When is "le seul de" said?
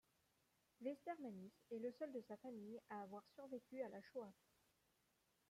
1.77-2.21